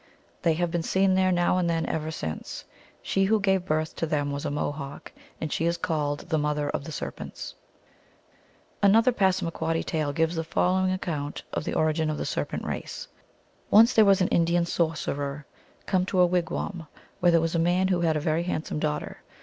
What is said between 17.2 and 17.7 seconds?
there was a